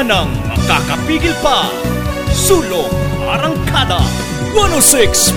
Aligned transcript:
Nang 0.00 0.32
makakapigil 0.48 1.36
pa. 1.44 1.68
Sulong 2.32 2.88
Arangkada 3.20 4.00
106.3 4.56 5.36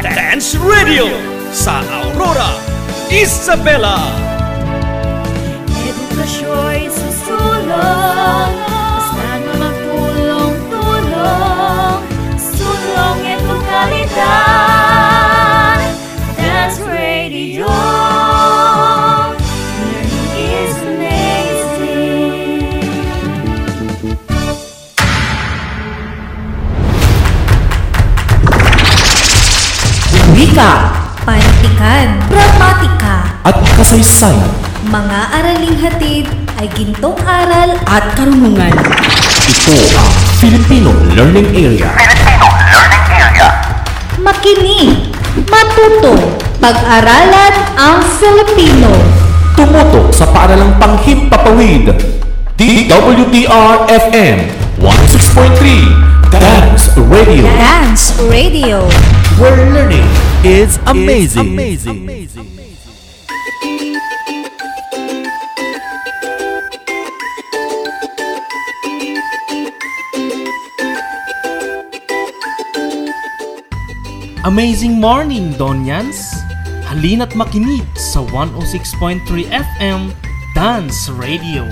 Dance 0.00 0.56
Radio 0.56 1.12
sa 1.52 1.84
Aurora, 1.92 2.56
Isabela. 3.12 4.00
Edukasyo'y 5.76 6.88
susulong 6.88 8.52
Basta 8.64 9.32
na 9.44 9.60
magtulong-tulong 9.60 12.00
Sulong 12.40 13.20
edukalidad 13.28 14.24
Dance 16.40 16.80
Radio 16.88 17.68
Wika 30.52 30.92
Panitikan, 31.24 32.20
pragmatika, 32.28 33.40
at 33.40 33.56
kasaysayan. 33.72 34.52
mga 34.84 35.32
araling 35.32 35.80
hatid 35.80 36.28
ay 36.60 36.68
gintong 36.76 37.16
aral 37.24 37.72
At 37.88 38.12
karunungan. 38.12 38.68
Ito 39.48 39.76
ang 39.96 40.12
Filipino 40.36 40.92
Learning 41.16 41.48
Area. 41.56 41.96
makinig, 44.20 45.16
matuto, 45.48 46.20
pag-aralan 46.60 47.54
ang 47.80 48.04
Filipino. 48.20 48.92
Tumutok 49.56 50.12
sa 50.12 50.28
paaralang 50.36 50.76
panghimpapawid. 50.76 51.96
DWDR-FM 52.60 54.36
106.3 54.84 56.28
Dance 56.28 56.92
Radio. 57.08 57.48
Dance 57.56 58.20
Radio. 58.28 58.84
Where 59.40 59.56
learning 59.72 60.31
is 60.44 60.76
amazing. 60.90 61.54
amazing. 61.54 62.02
Amazing 74.42 74.98
morning, 74.98 75.54
Donyans! 75.54 76.34
Halina't 76.90 77.38
makinig 77.38 77.86
sa 77.94 78.26
106.3 78.26 79.22
FM 79.46 80.10
Dance 80.58 81.06
Radio 81.14 81.62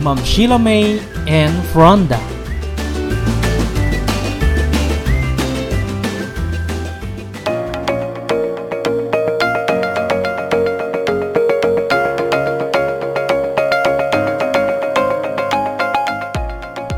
Ma'am 0.06 0.22
Sheila 0.22 0.62
May 0.62 1.02
and 1.26 1.58
Fronda. 1.74 2.22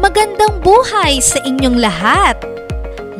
Magandang 0.03 0.59
buhay 0.59 1.23
sa 1.23 1.39
inyong 1.47 1.79
lahat! 1.79 2.35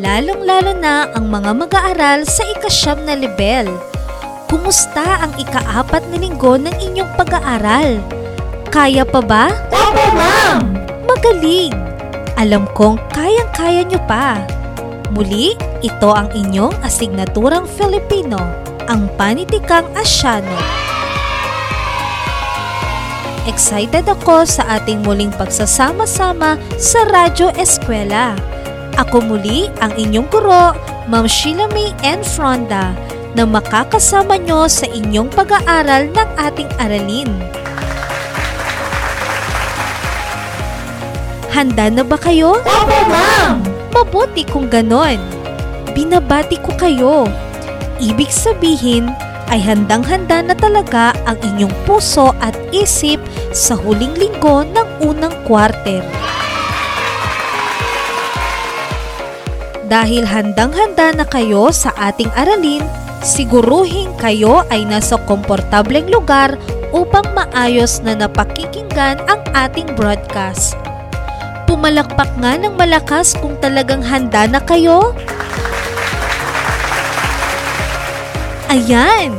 Lalong-lalo 0.03 0.75
na 0.83 1.07
ang 1.15 1.31
mga 1.31 1.55
mag-aaral 1.55 2.27
sa 2.27 2.43
ikasyam 2.43 3.07
na 3.07 3.15
level. 3.15 3.92
Kumusta 4.53 5.17
ang 5.17 5.33
ikaapat 5.33 6.13
na 6.13 6.21
linggo 6.21 6.61
ng 6.61 6.77
inyong 6.77 7.09
pag-aaral? 7.17 7.97
Kaya 8.69 9.01
pa 9.01 9.17
ba? 9.17 9.49
Opo, 9.73 10.05
ma'am! 10.13 10.77
Magaling! 11.09 11.73
Alam 12.37 12.69
kong 12.77 13.01
kayang-kaya 13.17 13.81
nyo 13.81 13.97
pa. 14.05 14.45
Muli, 15.09 15.57
ito 15.81 16.09
ang 16.13 16.29
inyong 16.37 16.85
asignaturang 16.85 17.65
Filipino, 17.65 18.37
ang 18.85 19.09
panitikang 19.17 19.89
Asyano. 19.97 20.53
Excited 23.49 24.05
ako 24.05 24.45
sa 24.45 24.77
ating 24.77 25.01
muling 25.01 25.33
pagsasama-sama 25.33 26.61
sa 26.77 27.01
Radyo 27.09 27.49
Eskwela. 27.57 28.37
Ako 29.01 29.17
muli 29.17 29.73
ang 29.81 29.97
inyong 29.97 30.29
guro, 30.29 30.77
Ma'am 31.09 31.25
Sheila 31.25 31.65
May 31.73 31.89
N. 32.05 32.21
Fronda, 32.21 32.93
na 33.33 33.43
makakasama 33.45 34.37
nyo 34.37 34.69
sa 34.69 34.85
inyong 34.89 35.29
pag-aaral 35.33 36.09
ng 36.09 36.29
ating 36.37 36.69
aralin. 36.77 37.29
Handa 41.53 41.93
na 41.93 42.01
ba 42.01 42.17
kayo? 42.17 42.57
Opo, 42.65 42.99
ma'am! 43.13 43.61
Mabuti 43.93 44.41
kung 44.49 44.65
ganon. 44.73 45.21
Binabati 45.93 46.57
ko 46.65 46.73
kayo. 46.73 47.29
Ibig 48.01 48.33
sabihin 48.33 49.13
ay 49.53 49.61
handang-handa 49.61 50.41
na 50.41 50.57
talaga 50.57 51.13
ang 51.29 51.37
inyong 51.45 51.73
puso 51.85 52.33
at 52.41 52.57
isip 52.73 53.21
sa 53.53 53.77
huling 53.77 54.17
linggo 54.17 54.65
ng 54.65 54.87
unang 55.05 55.33
quarter. 55.45 56.01
Dahil 59.85 60.25
handang-handa 60.25 61.13
na 61.13 61.25
kayo 61.29 61.69
sa 61.69 61.93
ating 61.93 62.33
aralin, 62.33 62.81
siguruhin 63.23 64.11
kayo 64.19 64.67
ay 64.69 64.83
nasa 64.83 65.15
komportableng 65.25 66.11
lugar 66.11 66.59
upang 66.93 67.25
maayos 67.33 68.03
na 68.03 68.13
napakikinggan 68.13 69.17
ang 69.25 69.41
ating 69.55 69.87
broadcast. 69.97 70.77
Pumalakpak 71.65 72.29
nga 72.37 72.59
ng 72.59 72.75
malakas 72.77 73.33
kung 73.39 73.57
talagang 73.57 74.03
handa 74.05 74.45
na 74.45 74.61
kayo. 74.61 75.15
Ayan! 78.69 79.33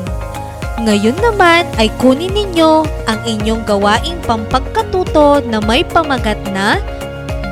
Ngayon 0.75 1.15
naman 1.23 1.63
ay 1.79 1.87
kunin 2.03 2.35
ninyo 2.35 2.83
ang 3.07 3.21
inyong 3.23 3.63
gawaing 3.63 4.19
pampagkatuto 4.27 5.47
na 5.47 5.63
may 5.63 5.87
pamagat 5.87 6.41
na 6.51 6.83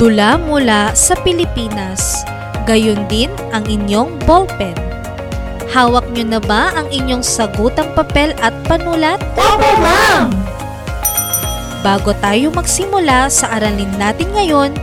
Dula 0.03 0.35
mula 0.35 0.91
sa 0.99 1.15
Pilipinas. 1.23 2.27
Gayon 2.67 3.07
din 3.07 3.31
ang 3.55 3.63
inyong 3.71 4.19
ballpen. 4.27 4.92
Hawak 5.73 6.05
nyo 6.13 6.37
na 6.37 6.37
ba 6.37 6.69
ang 6.77 6.93
inyong 6.93 7.25
sagutang 7.25 7.89
papel 7.97 8.37
at 8.45 8.53
panulat? 8.69 9.17
Opo, 9.41 9.71
ma'am! 9.81 10.29
Bago 11.81 12.13
tayo 12.21 12.53
magsimula 12.53 13.33
sa 13.33 13.57
aralin 13.57 13.89
natin 13.97 14.29
ngayon, 14.37 14.77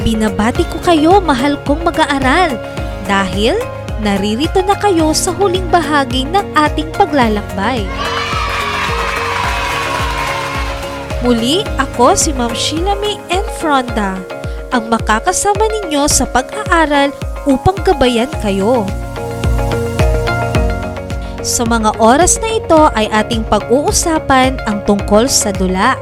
binabati 0.00 0.64
ko 0.72 0.80
kayo 0.80 1.20
mahal 1.20 1.60
kong 1.68 1.84
mag-aaral 1.84 2.56
dahil 3.04 3.52
naririto 4.00 4.64
na 4.64 4.72
kayo 4.80 5.12
sa 5.12 5.28
huling 5.36 5.68
bahagi 5.68 6.24
ng 6.24 6.56
ating 6.56 6.88
paglalakbay. 6.96 7.84
Muli, 11.20 11.60
ako 11.76 12.16
si 12.16 12.32
Ma'am 12.32 12.56
Sheila 12.56 12.96
May 12.96 13.20
N. 13.28 13.44
Fronda, 13.60 14.16
ang 14.72 14.88
makakasama 14.88 15.68
ninyo 15.68 16.08
sa 16.08 16.24
pag-aaral 16.24 17.12
upang 17.44 17.76
gabayan 17.84 18.32
kayo. 18.40 18.88
Sa 21.40 21.64
mga 21.64 21.96
oras 21.96 22.36
na 22.44 22.52
ito 22.52 22.92
ay 22.92 23.08
ating 23.08 23.48
pag-uusapan 23.48 24.60
ang 24.68 24.84
tungkol 24.84 25.24
sa 25.24 25.48
dula. 25.48 25.96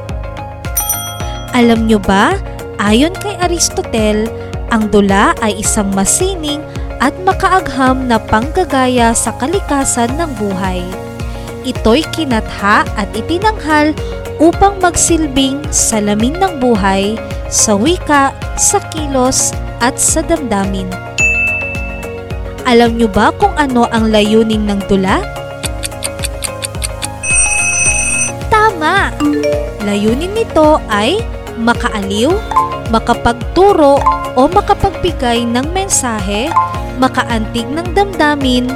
Alam 1.55 1.87
nyo 1.87 1.99
ba, 1.99 2.35
ayon 2.75 3.15
kay 3.15 3.39
Aristotle, 3.39 4.27
ang 4.69 4.91
dula 4.91 5.31
ay 5.39 5.63
isang 5.63 5.87
masining 5.95 6.59
at 6.99 7.15
makaagham 7.23 8.11
na 8.11 8.19
panggagaya 8.19 9.15
sa 9.15 9.31
kalikasan 9.39 10.11
ng 10.19 10.31
buhay. 10.35 10.83
Ito'y 11.63 12.03
kinatha 12.11 12.83
at 12.99 13.09
itinanghal 13.15 13.95
upang 14.43 14.75
magsilbing 14.83 15.63
salamin 15.71 16.35
ng 16.35 16.59
buhay 16.59 17.15
sa 17.47 17.79
wika, 17.79 18.35
sa 18.59 18.83
kilos 18.91 19.55
at 19.79 19.95
sa 19.95 20.19
damdamin. 20.19 21.08
Alam 22.67 22.99
nyo 22.99 23.07
ba 23.07 23.31
kung 23.35 23.53
ano 23.55 23.87
ang 23.91 24.11
layunin 24.11 24.67
ng 24.67 24.81
dula? 24.89 25.23
Tama! 28.51 29.13
Layunin 29.83 30.35
nito 30.35 30.79
ay 30.91 31.19
makaaliw, 31.59 32.31
makapagturo 32.91 33.99
o 34.35 34.41
makapagbigay 34.47 35.43
ng 35.43 35.67
mensahe, 35.75 36.47
makaantig 36.99 37.67
ng 37.67 37.95
damdamin, 37.95 38.71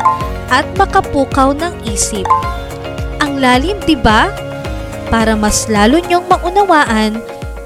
at 0.51 0.67
makapukaw 0.77 1.55
ng 1.55 1.73
isip. 1.87 2.27
Ang 3.23 3.41
lalim, 3.41 3.79
di 3.87 3.97
ba? 3.97 4.29
Para 5.09 5.33
mas 5.33 5.65
lalo 5.71 5.97
niyong 6.03 6.25
maunawaan, 6.29 7.17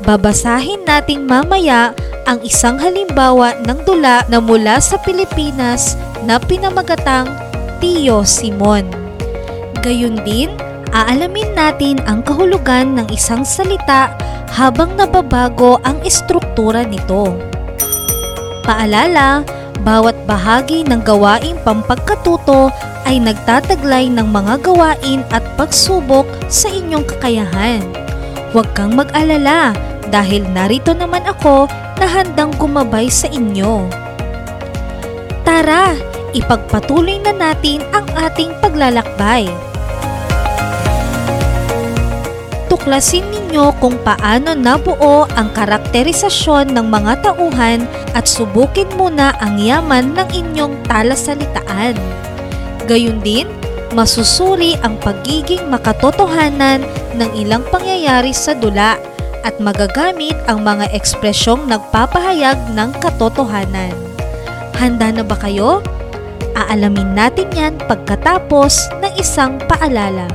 babasahin 0.07 0.87
nating 0.87 1.27
mamaya 1.27 1.91
ang 2.27 2.43
isang 2.43 2.75
halimbawa 2.75 3.55
ng 3.63 3.79
dula 3.87 4.27
na 4.27 4.43
mula 4.43 4.83
sa 4.83 4.99
Pilipinas 4.99 5.95
na 6.25 6.41
pinamagatang 6.41 7.29
Tio 7.77 8.25
Simon. 8.25 8.89
Gayun 9.85 10.17
din, 10.25 10.49
aalamin 10.95 11.53
natin 11.53 12.01
ang 12.09 12.25
kahulugan 12.25 12.97
ng 12.97 13.07
isang 13.13 13.45
salita 13.45 14.09
habang 14.49 14.97
nababago 14.97 15.77
ang 15.85 16.01
estruktura 16.01 16.81
nito. 16.81 17.35
Paalala, 18.65 19.45
bawat 19.85 20.17
bahagi 20.25 20.83
ng 20.83 21.05
gawaing 21.05 21.55
pampagkatuto 21.61 22.73
ay 23.07 23.23
nagtataglay 23.23 24.11
ng 24.11 24.27
mga 24.27 24.59
gawain 24.65 25.23
at 25.31 25.45
pagsubok 25.55 26.27
sa 26.51 26.67
inyong 26.67 27.07
kakayahan. 27.07 27.79
Huwag 28.51 28.67
kang 28.75 28.97
mag-alala 28.97 29.71
dahil 30.11 30.43
narito 30.51 30.91
naman 30.91 31.23
ako 31.23 31.71
na 31.99 32.05
handang 32.07 32.51
gumabay 32.59 33.07
sa 33.07 33.31
inyo. 33.31 34.06
Tara, 35.47 35.95
ipagpatuloy 36.35 37.23
na 37.23 37.31
natin 37.31 37.79
ang 37.95 38.03
ating 38.19 38.51
paglalakbay. 38.59 39.47
Tuklasin 42.67 43.23
ninyo 43.31 43.71
kung 43.79 43.95
paano 44.03 44.51
nabuo 44.51 45.23
ang 45.39 45.47
karakterisasyon 45.55 46.75
ng 46.75 46.91
mga 46.91 47.23
tauhan 47.23 47.87
at 48.11 48.27
subukin 48.27 48.91
muna 48.99 49.39
ang 49.39 49.55
yaman 49.55 50.11
ng 50.19 50.27
inyong 50.35 50.83
talasalitaan. 50.83 51.95
Gayun 52.83 53.23
din, 53.23 53.47
masusuri 53.95 54.75
ang 54.83 54.99
pagiging 54.99 55.63
makatotohanan 55.71 56.83
ng 57.15 57.29
ilang 57.39 57.63
pangyayari 57.71 58.35
sa 58.35 58.51
dula 58.51 58.99
at 59.47 59.55
magagamit 59.63 60.35
ang 60.51 60.59
mga 60.67 60.91
ekspresyong 60.91 61.71
nagpapahayag 61.71 62.59
ng 62.75 62.91
katotohanan. 62.99 64.06
Handa 64.77 65.09
na 65.09 65.25
ba 65.25 65.33
kayo? 65.33 65.81
Aalamin 66.53 67.17
natin 67.17 67.49
yan 67.49 67.81
pagkatapos 67.89 68.93
ng 69.01 69.13
isang 69.17 69.57
paalala. 69.65 70.29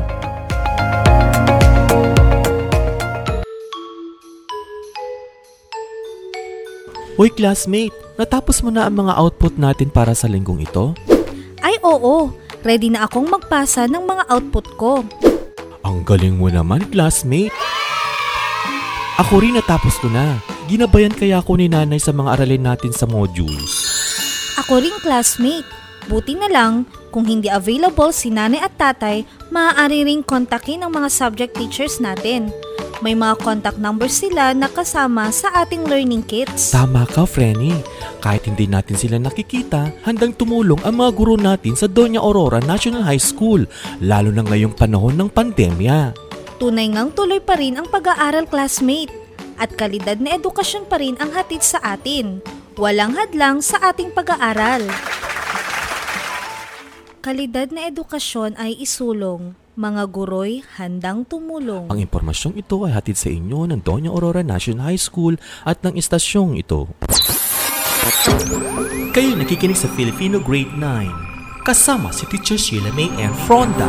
Hoy 7.15 7.31
classmate, 7.31 7.94
natapos 8.19 8.67
mo 8.67 8.75
na 8.75 8.91
ang 8.91 8.99
mga 8.99 9.15
output 9.15 9.55
natin 9.62 9.94
para 9.94 10.11
sa 10.11 10.27
linggong 10.27 10.67
ito? 10.67 10.99
Ay 11.62 11.79
oo, 11.87 12.35
ready 12.67 12.91
na 12.91 13.06
akong 13.06 13.31
magpasa 13.31 13.87
ng 13.87 14.03
mga 14.03 14.27
output 14.27 14.67
ko. 14.75 15.06
Ang 15.87 16.03
galing 16.03 16.35
mo 16.35 16.50
naman 16.50 16.83
classmate. 16.91 17.55
Ako 19.23 19.39
rin 19.39 19.55
natapos 19.55 20.03
ko 20.03 20.11
na. 20.11 20.43
Ginabayan 20.67 21.15
kaya 21.15 21.39
ako 21.39 21.62
ni 21.62 21.71
nanay 21.71 22.03
sa 22.03 22.11
mga 22.11 22.43
aralin 22.43 22.67
natin 22.67 22.91
sa 22.91 23.06
modules. 23.06 24.03
Ako 24.61 24.85
ring 24.85 24.99
classmate. 25.01 25.65
Buti 26.11 26.35
na 26.37 26.51
lang, 26.51 26.85
kung 27.15 27.25
hindi 27.25 27.47
available 27.47 28.11
si 28.11 28.29
nanay 28.29 28.61
at 28.61 28.75
tatay, 28.77 29.25
maaari 29.55 30.05
ring 30.05 30.21
kontakin 30.21 30.83
ang 30.83 30.93
mga 30.93 31.09
subject 31.09 31.57
teachers 31.57 32.03
natin. 32.03 32.53
May 33.03 33.19
mga 33.19 33.41
contact 33.43 33.79
numbers 33.83 34.15
sila 34.15 34.55
na 34.55 34.71
kasama 34.71 35.33
sa 35.35 35.51
ating 35.63 35.89
learning 35.89 36.23
kits. 36.23 36.71
Tama 36.71 37.03
ka, 37.09 37.27
Frenny. 37.27 37.75
Kahit 38.23 38.47
hindi 38.47 38.71
natin 38.71 38.95
sila 38.95 39.19
nakikita, 39.19 39.91
handang 40.07 40.37
tumulong 40.39 40.79
ang 40.87 41.03
mga 41.03 41.11
guro 41.11 41.35
natin 41.35 41.75
sa 41.75 41.91
Doña 41.91 42.23
Aurora 42.23 42.63
National 42.63 43.03
High 43.03 43.23
School, 43.23 43.67
lalo 43.99 44.31
na 44.31 44.47
ngayong 44.47 44.79
panahon 44.79 45.19
ng 45.19 45.31
pandemya. 45.35 46.15
Tunay 46.63 46.95
ngang 46.95 47.11
tuloy 47.19 47.43
pa 47.43 47.59
rin 47.59 47.75
ang 47.75 47.91
pag-aaral 47.91 48.47
classmate 48.47 49.11
at 49.59 49.75
kalidad 49.75 50.23
na 50.23 50.39
edukasyon 50.39 50.87
pa 50.87 51.03
rin 51.03 51.19
ang 51.19 51.35
hatid 51.35 51.63
sa 51.63 51.83
atin. 51.83 52.39
Walang 52.73 53.21
hadlang 53.21 53.61
sa 53.61 53.93
ating 53.93 54.17
pag-aaral. 54.17 54.89
Kalidad 57.21 57.69
na 57.69 57.93
edukasyon 57.93 58.57
ay 58.57 58.81
isulong. 58.81 59.53
Mga 59.77 60.03
guroy 60.09 60.65
handang 60.81 61.25
tumulong. 61.29 61.93
Ang 61.93 62.01
impormasyong 62.01 62.57
ito 62.57 62.85
ay 62.89 62.93
hatid 62.97 63.17
sa 63.17 63.29
inyo 63.33 63.69
ng 63.69 63.81
Doña 63.85 64.13
Aurora 64.13 64.41
National 64.41 64.89
High 64.89 65.01
School 65.01 65.37
at 65.65 65.85
ng 65.85 65.97
istasyong 65.97 66.61
ito. 66.61 66.89
Kayo 69.13 69.37
nakikinig 69.37 69.77
sa 69.77 69.89
Filipino 69.93 70.41
Grade 70.41 70.73
9. 70.77 71.65
Kasama 71.69 72.08
si 72.11 72.25
Teacher 72.29 72.56
Sheila 72.56 72.93
May 72.96 73.08
and 73.20 73.37
Fronda. 73.44 73.87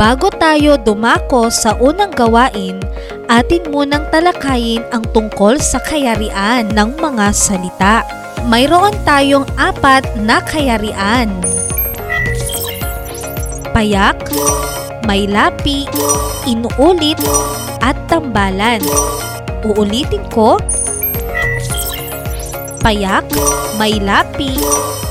Bago 0.00 0.32
tayo 0.32 0.80
dumako 0.80 1.52
sa 1.52 1.76
unang 1.76 2.16
gawain, 2.16 2.80
atin 3.28 3.68
munang 3.68 4.08
talakayin 4.08 4.80
ang 4.96 5.04
tungkol 5.12 5.60
sa 5.60 5.76
kayarian 5.76 6.72
ng 6.72 6.96
mga 6.96 7.28
salita. 7.36 8.00
Mayroon 8.48 8.96
tayong 9.04 9.44
apat 9.60 10.08
na 10.24 10.40
kayarian. 10.40 11.28
Payak, 13.76 14.24
may 15.04 15.28
lapi, 15.28 15.84
inuulit, 16.48 17.20
at 17.84 18.00
tambalan. 18.08 18.80
Uulitin 19.68 20.24
ko. 20.32 20.56
Payak, 22.80 23.28
may 23.76 24.00
lapi, 24.00 24.56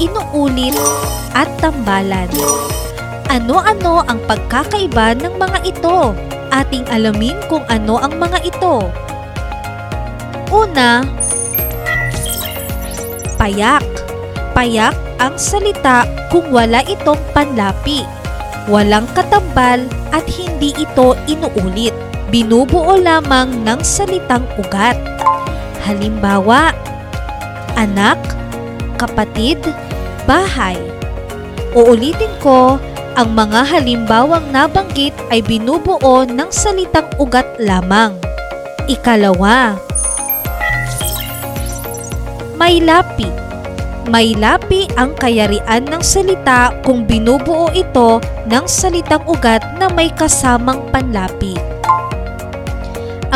inuulit, 0.01 0.73
at 1.37 1.45
tambalan. 1.61 2.25
Ano-ano 3.29 4.01
ang 4.09 4.17
pagkakaiba 4.25 5.13
ng 5.21 5.37
mga 5.37 5.59
ito? 5.61 6.17
Ating 6.49 6.89
alamin 6.89 7.37
kung 7.45 7.61
ano 7.69 8.01
ang 8.01 8.17
mga 8.17 8.41
ito. 8.41 8.89
Una, 10.49 11.05
payak. 13.37 13.85
Payak 14.57 14.97
ang 15.21 15.37
salita 15.37 16.09
kung 16.33 16.49
wala 16.49 16.81
itong 16.89 17.21
panlapi. 17.37 18.01
Walang 18.65 19.05
katambal 19.13 19.85
at 20.09 20.25
hindi 20.25 20.73
ito 20.73 21.13
inuulit. 21.29 21.93
Binubuo 22.33 22.97
lamang 22.97 23.61
ng 23.61 23.79
salitang 23.85 24.43
ugat. 24.57 24.97
Halimbawa, 25.85 26.73
anak, 27.77 28.17
kapatid, 28.97 29.61
bahay. 30.25 30.77
Uulitin 31.77 32.33
ko, 32.41 32.81
ang 33.19 33.35
mga 33.35 33.67
halimbawang 33.67 34.47
nabanggit 34.47 35.11
ay 35.27 35.43
binubuo 35.43 36.23
ng 36.23 36.47
salitang 36.55 37.03
ugat 37.19 37.43
lamang. 37.59 38.15
Ikalawa, 38.87 39.75
may 42.55 42.79
lapi. 42.79 43.27
May 44.07 44.39
lapi 44.39 44.87
ang 44.95 45.19
kayarian 45.19 45.83
ng 45.91 45.99
salita 45.99 46.71
kung 46.87 47.03
binubuo 47.03 47.67
ito 47.75 48.23
ng 48.47 48.65
salitang 48.71 49.27
ugat 49.27 49.67
na 49.75 49.91
may 49.91 50.07
kasamang 50.15 50.79
panlapi. 50.87 51.59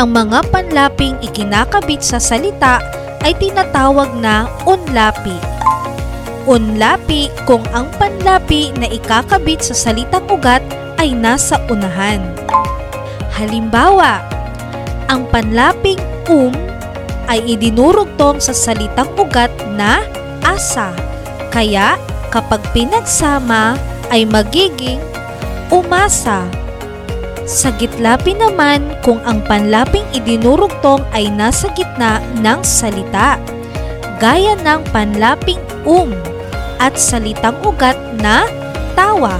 Ang 0.00 0.16
mga 0.16 0.48
panlaping 0.48 1.20
ikinakabit 1.20 2.00
sa 2.00 2.16
salita 2.16 2.80
ay 3.20 3.36
tinatawag 3.36 4.16
na 4.16 4.48
unlapi. 4.64 5.36
Unlapi 6.44 7.32
kung 7.48 7.64
ang 7.72 7.88
panlapi 7.96 8.68
na 8.76 8.84
ikakabit 8.84 9.64
sa 9.64 9.72
salitang 9.72 10.28
ugat 10.28 10.60
ay 11.00 11.16
nasa 11.16 11.56
unahan. 11.72 12.20
Halimbawa, 13.32 14.20
ang 15.08 15.24
panlaping 15.32 15.96
um 16.28 16.52
ay 17.32 17.40
idinurugtong 17.48 18.44
sa 18.44 18.52
salitang 18.52 19.08
ugat 19.16 19.48
na 19.72 20.04
asa. 20.44 20.92
Kaya 21.48 21.96
kapag 22.28 22.60
pinagsama 22.76 23.80
ay 24.12 24.28
magiging 24.28 25.00
umasa. 25.72 26.44
Sa 27.48 27.72
gitlapi 27.72 28.36
naman 28.36 28.92
kung 29.00 29.16
ang 29.24 29.40
panlaping 29.48 30.04
idinurugtong 30.12 31.00
ay 31.16 31.32
nasa 31.32 31.72
gitna 31.72 32.20
ng 32.36 32.60
salita. 32.60 33.40
Gaya 34.20 34.60
ng 34.60 34.84
panlaping 34.92 35.60
um 35.88 36.12
at 36.78 36.98
salitang 36.98 37.58
ugat 37.62 37.96
na 38.18 38.46
tawa 38.94 39.38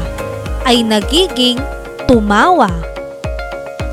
ay 0.65 0.81
nagiging 0.83 1.61
tumawa. 2.09 2.71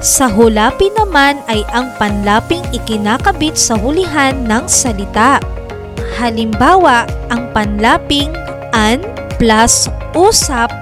Sa 0.02 0.26
hulapi 0.26 0.90
naman 0.98 1.46
ay 1.46 1.62
ang 1.70 1.94
panlaping 2.02 2.66
ikinakabit 2.74 3.54
sa 3.54 3.78
hulihan 3.78 4.34
ng 4.50 4.66
salita. 4.66 5.38
Halimbawa, 6.18 7.06
ang 7.30 7.54
panlaping 7.54 8.34
an 8.74 9.06
plus 9.38 9.86
usap 10.18 10.74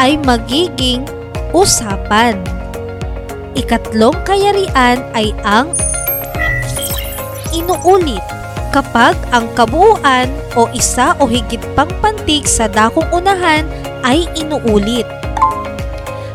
ay 0.00 0.16
magiging 0.24 1.04
usapan. 1.52 2.40
Ikatlong 3.52 4.16
kayarian 4.24 5.04
ay 5.12 5.36
ang 5.44 5.68
inuulit 7.52 8.24
kapag 8.72 9.14
ang 9.30 9.52
kabuuan 9.52 10.32
o 10.56 10.66
isa 10.72 11.12
o 11.20 11.28
higit 11.28 11.60
pang 11.76 11.92
pantig 12.00 12.48
sa 12.48 12.66
dakong 12.66 13.06
unahan 13.12 13.68
ay 14.00 14.24
inuulit. 14.34 15.04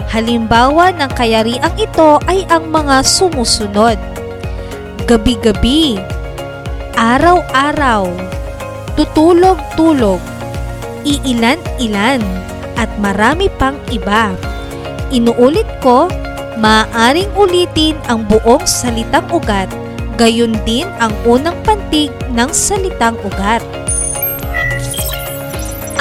Halimbawa 0.08 0.96
ng 0.96 1.12
kayariang 1.18 1.76
ito 1.76 2.22
ay 2.30 2.48
ang 2.48 2.72
mga 2.72 3.04
sumusunod. 3.04 4.00
Gabi-gabi, 5.04 6.00
araw-araw, 6.96 8.08
tutulog-tulog, 8.96 10.22
iilan-ilan, 11.04 12.24
at 12.78 12.90
marami 13.02 13.50
pang 13.58 13.76
iba. 13.90 14.32
Inuulit 15.10 15.68
ko, 15.82 16.08
maaaring 16.62 17.32
ulitin 17.34 17.98
ang 18.08 18.24
buong 18.30 18.64
salitang 18.64 19.26
ugat, 19.34 19.70
gayon 20.18 20.58
din 20.66 20.90
ang 20.98 21.14
unang 21.24 21.56
pantig 21.62 22.10
ng 22.34 22.50
salitang 22.50 23.16
ugat. 23.22 23.62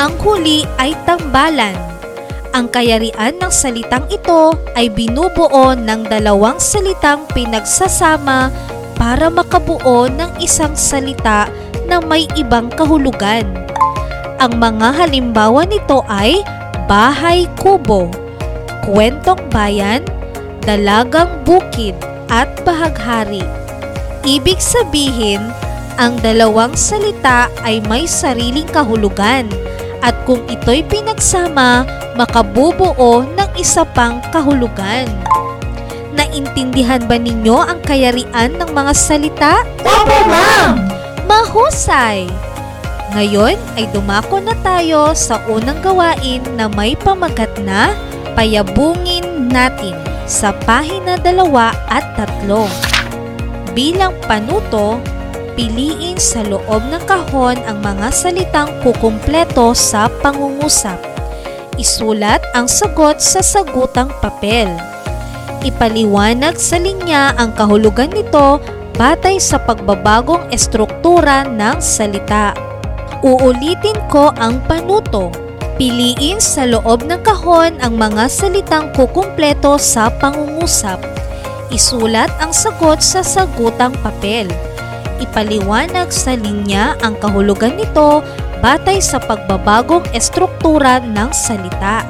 Ang 0.01 0.17
huli 0.25 0.65
ay 0.81 0.97
tambalan. 1.05 1.77
Ang 2.57 2.73
kayarian 2.73 3.37
ng 3.37 3.53
salitang 3.53 4.09
ito 4.09 4.57
ay 4.73 4.89
binubuo 4.89 5.77
ng 5.77 6.09
dalawang 6.09 6.57
salitang 6.57 7.29
pinagsasama 7.37 8.49
para 8.97 9.29
makabuo 9.29 10.09
ng 10.09 10.41
isang 10.41 10.73
salita 10.73 11.53
na 11.85 12.01
may 12.01 12.25
ibang 12.41 12.73
kahulugan. 12.73 13.45
Ang 14.41 14.57
mga 14.57 15.05
halimbawa 15.05 15.69
nito 15.69 16.01
ay 16.09 16.41
bahay 16.89 17.45
kubo, 17.61 18.09
kwentong 18.89 19.41
bayan, 19.53 20.01
dalagang 20.65 21.29
bukid 21.45 21.97
at 22.33 22.49
bahaghari. 22.65 23.45
Ibig 24.27 24.59
sabihin, 24.59 25.39
ang 26.03 26.19
dalawang 26.19 26.75
salita 26.75 27.47
ay 27.63 27.79
may 27.87 28.11
sariling 28.11 28.67
kahulugan 28.67 29.47
at 30.03 30.19
kung 30.27 30.43
ito'y 30.51 30.83
pinagsama, 30.83 31.87
makabubuo 32.19 33.23
ng 33.23 33.51
isa 33.55 33.87
pang 33.95 34.19
kahulugan. 34.35 35.07
Naintindihan 36.19 37.07
ba 37.07 37.23
ninyo 37.23 37.55
ang 37.55 37.79
kayarian 37.87 38.59
ng 38.59 38.71
mga 38.75 38.93
salita? 38.99 39.63
Opo, 39.87 40.19
ma'am! 40.27 40.75
Mahusay! 41.31 42.27
Ngayon 43.15 43.55
ay 43.79 43.87
dumako 43.95 44.43
na 44.43 44.59
tayo 44.67 45.15
sa 45.15 45.39
unang 45.47 45.79
gawain 45.87 46.43
na 46.59 46.67
may 46.67 46.99
pamagat 46.99 47.55
na 47.63 47.95
payabungin 48.35 49.55
natin 49.55 49.95
sa 50.27 50.51
pahina 50.67 51.15
dalawa 51.15 51.71
at 51.87 52.03
tatlo. 52.19 52.67
Bilang 53.77 54.17
panuto, 54.25 54.97
piliin 55.53 56.17
sa 56.17 56.41
loob 56.41 56.81
ng 56.89 57.05
kahon 57.05 57.61
ang 57.69 57.85
mga 57.85 58.09
salitang 58.09 58.73
kukumpleto 58.81 59.77
sa 59.77 60.09
pangungusap. 60.25 60.97
Isulat 61.77 62.41
ang 62.57 62.73
sagot 62.73 63.21
sa 63.21 63.45
sagutang 63.45 64.09
papel. 64.25 64.73
Ipaliwanag 65.61 66.57
sa 66.57 66.81
linya 66.81 67.37
ang 67.37 67.53
kahulugan 67.53 68.17
nito 68.17 68.65
batay 68.97 69.37
sa 69.37 69.61
pagbabagong 69.61 70.49
estruktura 70.49 71.45
ng 71.45 71.77
salita. 71.77 72.57
Uulitin 73.21 74.01
ko 74.09 74.33
ang 74.41 74.57
panuto. 74.65 75.29
Piliin 75.77 76.41
sa 76.41 76.65
loob 76.65 77.05
ng 77.05 77.21
kahon 77.21 77.77
ang 77.85 78.01
mga 78.01 78.25
salitang 78.33 78.89
kukumpleto 78.97 79.77
sa 79.77 80.09
pangungusap. 80.09 81.16
Isulat 81.67 82.31
ang 82.39 82.55
sagot 82.55 83.03
sa 83.03 83.27
sagutang 83.27 83.91
papel. 83.99 84.47
Ipaliwanag 85.19 86.15
sa 86.15 86.39
linya 86.39 86.95
ang 87.03 87.19
kahulugan 87.19 87.75
nito 87.75 88.23
batay 88.63 89.03
sa 89.03 89.19
pagbabagong 89.19 90.07
estruktura 90.15 91.03
ng 91.03 91.31
salita. 91.35 92.07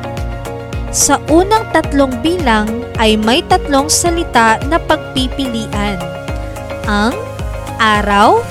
Sa 0.93 1.17
unang 1.33 1.65
tatlong 1.73 2.13
bilang 2.21 2.69
ay 3.01 3.17
may 3.17 3.41
tatlong 3.49 3.89
salita 3.89 4.61
na 4.69 4.77
pagpipilian. 4.77 5.99
Ang 6.85 7.17
araw, 7.81 8.45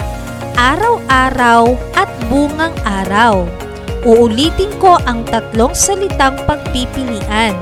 araw-araw 0.58 1.74
at 1.94 2.10
bungang 2.28 2.76
araw. 2.86 3.46
Uulitin 4.06 4.70
ko 4.78 4.98
ang 5.06 5.26
tatlong 5.30 5.74
salitang 5.74 6.38
pagpipilian. 6.46 7.58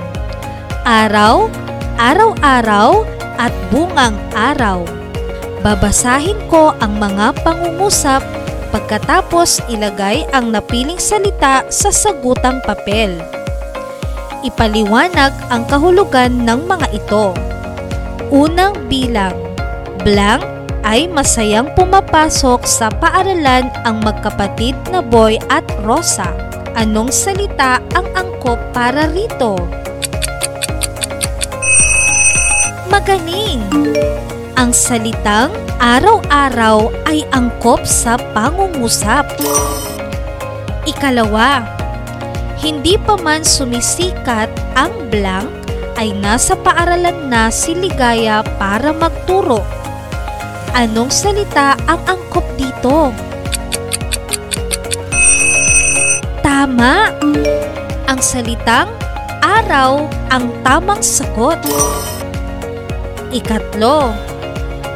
Araw, 0.83 1.47
araw-araw 1.95 3.22
at 3.37 3.53
bungang 3.69 4.17
araw. 4.33 4.83
Babasahin 5.63 6.37
ko 6.51 6.75
ang 6.83 6.99
mga 6.99 7.39
pangungusap 7.39 8.19
pagkatapos 8.73 9.63
ilagay 9.69 10.25
ang 10.33 10.49
napiling 10.51 10.99
salita 10.99 11.63
sa 11.69 11.93
sagutang 11.93 12.59
papel. 12.65 13.15
Ipaliwanag 14.43 15.31
ang 15.47 15.63
kahulugan 15.71 16.43
ng 16.43 16.67
mga 16.67 16.87
ito. 16.91 17.31
Unang 18.33 18.75
bilang, 18.91 19.37
blank 20.03 20.43
ay 20.83 21.07
masayang 21.07 21.71
pumapasok 21.79 22.67
sa 22.67 22.91
paaralan 22.91 23.71
ang 23.87 24.03
magkapatid 24.03 24.75
na 24.91 24.99
Boy 24.99 25.39
at 25.47 25.63
Rosa. 25.87 26.27
Anong 26.75 27.13
salita 27.13 27.79
ang 27.95 28.03
angkop 28.17 28.59
para 28.75 29.07
rito? 29.07 29.82
Magaling! 33.03 33.59
Ang 34.55 34.71
salitang 34.71 35.51
araw-araw 35.75 36.87
ay 37.03 37.27
angkop 37.35 37.83
sa 37.83 38.15
pangungusap. 38.31 39.27
Ikalawa, 40.87 41.67
hindi 42.63 42.95
pa 42.95 43.19
man 43.19 43.43
sumisikat 43.43 44.47
ang 44.79 45.11
blank 45.11 45.51
ay 45.99 46.15
nasa 46.15 46.55
paaralan 46.55 47.27
na 47.27 47.51
si 47.51 47.75
Ligaya 47.75 48.39
para 48.55 48.95
magturo. 48.95 49.59
Anong 50.71 51.11
salita 51.11 51.75
ang 51.83 51.99
angkop 52.07 52.47
dito? 52.55 53.11
Tama! 56.39 57.11
Ang 58.07 58.19
salitang 58.23 58.87
araw 59.43 60.07
ang 60.31 60.55
tamang 60.63 61.03
sagot. 61.03 61.59
Ikatlo, 63.33 64.13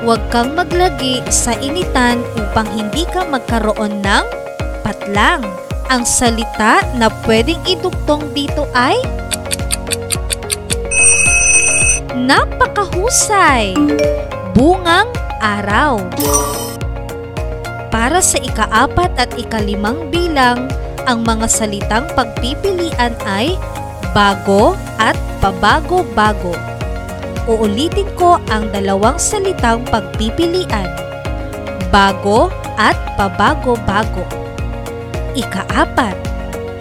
huwag 0.05 0.21
kang 0.29 0.53
maglagi 0.53 1.25
sa 1.33 1.57
initan 1.57 2.21
upang 2.37 2.69
hindi 2.69 3.01
ka 3.09 3.25
magkaroon 3.25 3.97
ng 4.05 4.25
patlang. 4.85 5.41
Ang 5.89 6.05
salita 6.05 6.85
na 7.01 7.09
pwedeng 7.25 7.57
idugtong 7.65 8.29
dito 8.37 8.69
ay 8.77 8.93
Napakahusay! 12.13 13.73
Bungang 14.53 15.09
araw. 15.41 15.97
Para 17.89 18.21
sa 18.21 18.37
ikaapat 18.37 19.17
at 19.17 19.33
ikalimang 19.33 20.13
bilang, 20.13 20.69
ang 21.09 21.25
mga 21.25 21.49
salitang 21.49 22.05
pagpipilian 22.13 23.17
ay 23.25 23.57
bago 24.13 24.77
at 25.01 25.17
pabago-bago. 25.41 26.76
Uulitin 27.47 28.11
ko 28.19 28.43
ang 28.51 28.67
dalawang 28.75 29.15
salitang 29.15 29.87
pagpipilian, 29.87 30.91
bago 31.87 32.51
at 32.75 32.99
pabago-bago. 33.15 34.27
Ikaapat, 35.31 36.11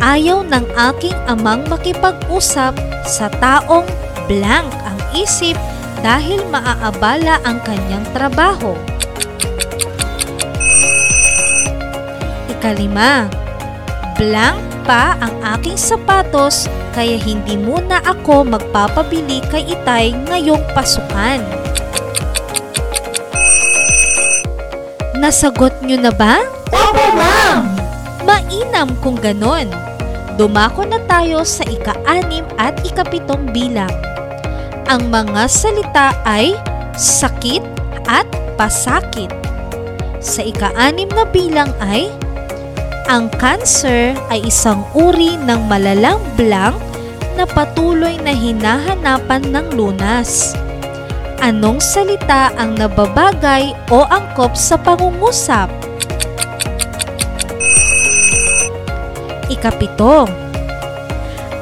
ayaw 0.02 0.42
ng 0.42 0.66
aking 0.90 1.14
amang 1.30 1.62
makipag-usap 1.70 2.74
sa 3.06 3.30
taong 3.38 3.86
blank 4.26 4.66
ang 4.82 4.98
isip 5.14 5.54
dahil 6.02 6.42
maaabala 6.50 7.38
ang 7.46 7.62
kanyang 7.62 8.02
trabaho. 8.10 8.74
Ikalima, 12.50 13.30
blank 14.18 14.65
pa 14.86 15.18
ang 15.18 15.34
aking 15.58 15.74
sapatos 15.74 16.70
kaya 16.94 17.18
hindi 17.18 17.58
muna 17.58 17.98
ako 18.06 18.46
magpapabili 18.46 19.42
kay 19.50 19.66
Itay 19.66 20.14
ngayong 20.30 20.62
pasukan. 20.72 21.42
Nasagot 25.18 25.74
nyo 25.82 25.98
na 25.98 26.14
ba? 26.14 26.38
Opo, 26.70 27.04
ma'am! 27.18 27.66
Mainam 28.22 28.94
kung 29.02 29.18
ganon. 29.18 29.66
Dumako 30.38 30.86
na 30.86 31.02
tayo 31.10 31.42
sa 31.42 31.66
ika-anim 31.66 32.46
at 32.60 32.78
ikapitong 32.86 33.50
bilang. 33.50 33.90
Ang 34.86 35.10
mga 35.10 35.50
salita 35.50 36.14
ay 36.22 36.54
sakit 36.94 37.64
at 38.06 38.28
pasakit. 38.54 39.32
Sa 40.22 40.44
ika-anim 40.44 41.08
na 41.10 41.24
bilang 41.26 41.72
ay 41.80 42.12
ang 43.06 43.30
cancer 43.38 44.18
ay 44.34 44.42
isang 44.50 44.82
uri 44.90 45.38
ng 45.38 45.70
malalang 45.70 46.18
blank 46.34 46.74
na 47.38 47.46
patuloy 47.46 48.18
na 48.18 48.34
hinahanapan 48.34 49.42
ng 49.54 49.66
lunas. 49.78 50.58
Anong 51.38 51.78
salita 51.78 52.50
ang 52.58 52.74
nababagay 52.74 53.70
o 53.94 54.02
angkop 54.10 54.58
sa 54.58 54.74
pangungusap? 54.74 55.70
Ikapito, 59.46 60.26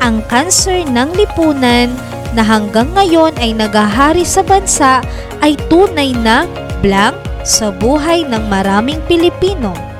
ang 0.00 0.24
cancer 0.32 0.88
ng 0.88 1.12
lipunan 1.12 1.92
na 2.32 2.40
hanggang 2.40 2.88
ngayon 2.96 3.36
ay 3.36 3.52
nagahari 3.52 4.24
sa 4.24 4.40
bansa 4.40 5.04
ay 5.44 5.60
tunay 5.68 6.16
na 6.16 6.48
blank 6.80 7.20
sa 7.44 7.68
buhay 7.68 8.24
ng 8.24 8.48
maraming 8.48 8.98
Pilipino. 9.04 9.93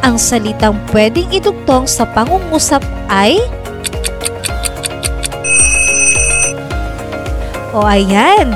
Ang 0.00 0.16
salitang 0.16 0.80
pwedeng 0.92 1.28
idugtong 1.28 1.84
sa 1.84 2.08
pangungusap 2.08 2.80
ay 3.12 3.36
O 7.70 7.86
ayan, 7.86 8.50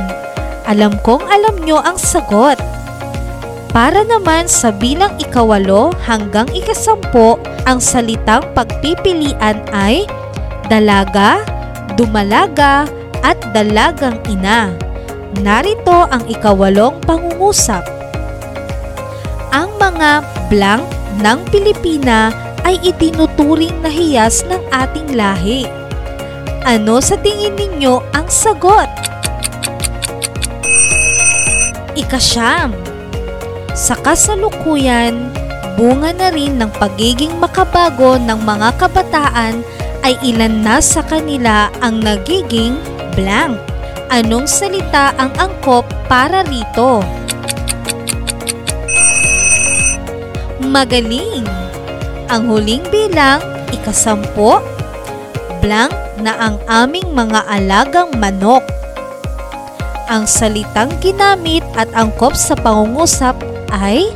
alam 0.67 0.99
kong 1.07 1.23
alam 1.31 1.63
nyo 1.63 1.79
ang 1.79 1.95
sagot. 1.95 2.59
Para 3.71 4.03
naman 4.03 4.51
sa 4.51 4.75
bilang 4.75 5.15
ikawalo 5.23 5.95
hanggang 6.03 6.51
ikasampo, 6.51 7.39
ang 7.67 7.79
salitang 7.79 8.43
pagpipilian 8.55 9.59
ay 9.71 10.07
dalaga, 10.67 11.43
dumalaga, 11.95 12.87
at 13.25 13.41
dalagang 13.57 14.21
ina. 14.29 14.71
Narito 15.41 16.07
ang 16.13 16.23
ikawalong 16.29 17.01
pangungusap. 17.03 17.83
Ang 19.51 19.75
mga 19.81 20.23
blank 20.53 20.85
ng 21.21 21.39
Pilipina 21.51 22.35
ay 22.65 22.81
itinuturing 22.81 23.75
na 23.85 23.91
hiyas 23.93 24.43
ng 24.49 24.63
ating 24.73 25.15
lahi. 25.15 25.69
Ano 26.65 26.97
sa 27.05 27.21
tingin 27.21 27.55
ninyo 27.55 28.01
ang 28.17 28.25
sagot? 28.27 28.89
Ikasyam. 31.95 32.73
Sa 33.77 33.95
kasalukuyan, 34.01 35.29
bunga 35.77 36.11
na 36.17 36.33
rin 36.33 36.57
ng 36.57 36.73
pagiging 36.81 37.37
makabago 37.37 38.17
ng 38.17 38.41
mga 38.41 38.69
kabataan 38.81 39.61
ay 40.05 40.17
ilan 40.25 40.65
na 40.65 40.81
sa 40.81 41.05
kanila 41.05 41.69
ang 41.85 42.01
nagiging 42.01 42.81
blank. 43.13 43.61
Anong 44.09 44.47
salita 44.47 45.11
ang 45.19 45.33
angkop 45.37 45.85
para 46.07 46.47
rito? 46.47 47.03
Magaling! 50.75 51.47
Ang 52.27 52.51
huling 52.51 52.83
bilang, 52.91 53.39
ikasampo, 53.71 54.59
blank 55.63 55.95
na 56.19 56.35
ang 56.35 56.59
aming 56.67 57.15
mga 57.15 57.47
alagang 57.47 58.11
manok. 58.19 58.67
Ang 60.11 60.27
salitang 60.27 60.91
ginamit 60.99 61.63
at 61.79 61.87
angkop 61.95 62.35
sa 62.35 62.59
pangungusap 62.59 63.39
ay 63.71 64.11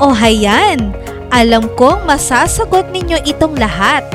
O 0.00 0.16
hayan, 0.16 0.96
alam 1.28 1.68
kong 1.76 2.08
masasagot 2.08 2.88
ninyo 2.96 3.20
itong 3.28 3.60
lahat. 3.60 4.08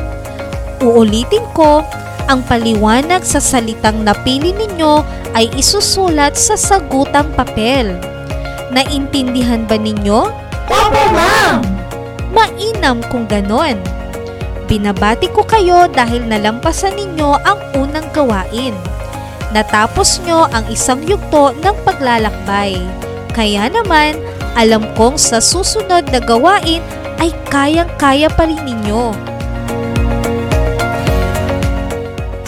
Uulitin 0.82 1.46
ko, 1.54 1.86
ang 2.32 2.48
paliwanag 2.48 3.28
sa 3.28 3.44
salitang 3.44 4.08
napili 4.08 4.56
ninyo 4.56 5.04
ay 5.36 5.52
isusulat 5.60 6.40
sa 6.40 6.56
sagutang 6.56 7.28
papel. 7.36 7.92
Naintindihan 8.72 9.68
ba 9.68 9.76
ninyo? 9.76 10.32
Opo, 10.72 11.04
ma'am! 11.12 11.60
Mainam 12.32 13.04
kung 13.12 13.28
ganon. 13.28 13.76
Binabati 14.72 15.28
ko 15.36 15.44
kayo 15.44 15.92
dahil 15.92 16.24
nalampasan 16.24 16.96
ninyo 16.96 17.36
ang 17.44 17.60
unang 17.76 18.08
gawain. 18.16 18.72
Natapos 19.52 20.24
nyo 20.24 20.48
ang 20.56 20.64
isang 20.72 21.04
yugto 21.04 21.52
ng 21.60 21.76
paglalakbay. 21.84 22.80
Kaya 23.36 23.68
naman, 23.68 24.16
alam 24.56 24.88
kong 24.96 25.20
sa 25.20 25.44
susunod 25.44 26.08
na 26.08 26.24
gawain 26.24 26.80
ay 27.20 27.36
kayang-kaya 27.52 28.32
pa 28.32 28.48
rin 28.48 28.64
ninyo. 28.64 29.31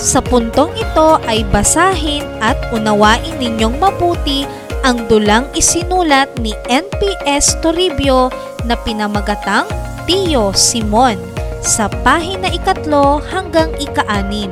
Sa 0.04 0.20
puntong 0.20 0.76
ito 0.76 1.16
ay 1.24 1.48
basahin 1.48 2.28
at 2.44 2.60
unawain 2.76 3.40
ninyong 3.40 3.80
mabuti 3.80 4.44
ang 4.84 5.08
dulang 5.08 5.48
isinulat 5.56 6.28
ni 6.44 6.52
NPS 6.68 7.64
Toribio 7.64 8.28
na 8.68 8.76
pinamagatang 8.76 9.64
Tio 10.04 10.52
Simon 10.52 11.16
sa 11.64 11.88
pahina 11.88 12.52
ikatlo 12.52 13.24
hanggang 13.32 13.72
ikaanim. 13.80 14.52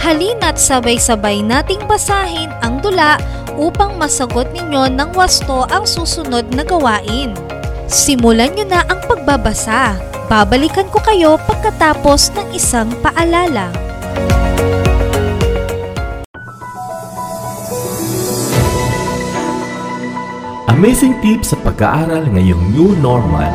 Halina't 0.00 0.56
sabay-sabay 0.56 1.44
nating 1.44 1.84
basahin 1.84 2.48
ang 2.64 2.80
dula 2.80 3.20
upang 3.60 4.00
masagot 4.00 4.48
ninyo 4.56 4.88
ng 4.88 5.12
wasto 5.12 5.68
ang 5.68 5.84
susunod 5.84 6.48
na 6.56 6.64
gawain. 6.64 7.36
Simulan 7.92 8.56
nyo 8.56 8.72
na 8.72 8.80
ang 8.88 9.04
pagbabasa. 9.04 10.00
Babalikan 10.32 10.88
ko 10.88 10.96
kayo 11.04 11.36
pagkatapos 11.44 12.32
ng 12.32 12.56
isang 12.56 12.88
paalala. 13.04 13.87
Amazing 20.78 21.18
tips 21.18 21.50
sa 21.50 21.58
pag-aaral 21.66 22.30
ngayong 22.30 22.70
new 22.70 22.94
normal. 23.02 23.50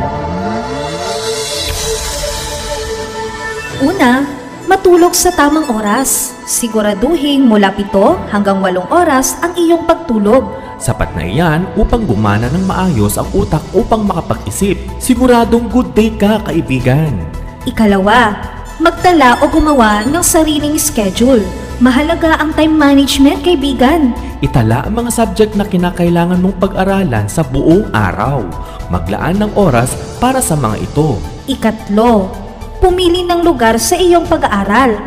Una, 3.79 4.27
matulog 4.67 5.15
sa 5.15 5.31
tamang 5.31 5.63
oras. 5.71 6.35
Siguraduhin 6.43 7.47
mula 7.47 7.71
7 7.71 8.27
hanggang 8.27 8.59
8 8.59 8.75
oras 8.91 9.39
ang 9.39 9.55
iyong 9.55 9.87
pagtulog. 9.87 10.51
Sapat 10.75 11.15
na 11.15 11.23
iyan 11.23 11.63
upang 11.79 12.03
gumana 12.03 12.51
ng 12.51 12.67
maayos 12.67 13.15
ang 13.15 13.31
utak 13.31 13.63
upang 13.71 14.03
makapag-isip. 14.03 14.75
Siguradong 14.99 15.71
good 15.71 15.95
day 15.95 16.11
ka, 16.11 16.43
kaibigan. 16.43 17.23
Ikalawa, 17.63 18.35
magtala 18.83 19.39
o 19.39 19.47
gumawa 19.47 20.03
ng 20.11 20.19
sariling 20.19 20.75
schedule. 20.75 21.39
Mahalaga 21.79 22.35
ang 22.43 22.51
time 22.51 22.75
management, 22.75 23.47
kaibigan. 23.47 24.11
Itala 24.43 24.83
ang 24.83 24.99
mga 24.99 25.11
subject 25.15 25.55
na 25.55 25.63
kinakailangan 25.63 26.43
mong 26.43 26.59
pag-aralan 26.59 27.31
sa 27.31 27.47
buong 27.47 27.87
araw. 27.95 28.43
Maglaan 28.91 29.39
ng 29.39 29.55
oras 29.55 29.95
para 30.19 30.43
sa 30.43 30.59
mga 30.59 30.83
ito. 30.83 31.15
Ikatlo, 31.47 32.27
pumili 32.83 33.23
ng 33.23 33.39
lugar 33.39 33.79
sa 33.79 33.95
iyong 33.95 34.27
pag-aaral. 34.27 34.99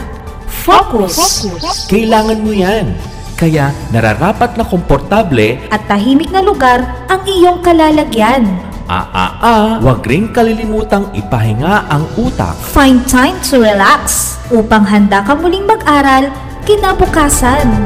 Focus! 0.49 1.45
Kailangan 1.85 2.41
mo 2.41 2.49
yan. 2.49 2.97
Kaya 3.37 3.77
nararapat 3.93 4.57
na 4.57 4.65
komportable 4.65 5.61
At 5.69 5.85
tahimik 5.85 6.33
na 6.33 6.41
lugar 6.41 7.05
ang 7.05 7.21
iyong 7.29 7.61
kalalagyan. 7.61 8.49
Ah, 8.89 9.05
ah, 9.13 9.33
ah, 9.45 9.69
wag 9.85 10.01
ring 10.09 10.33
kalilimutang 10.33 11.13
ipahinga 11.13 11.93
ang 11.93 12.09
utak. 12.17 12.57
Find 12.73 13.05
time 13.05 13.37
to 13.45 13.61
relax 13.61 14.33
upang 14.49 14.89
handa 14.89 15.21
ka 15.21 15.37
muling 15.37 15.69
mag-aral 15.69 16.33
kinabukasan. 16.65 17.85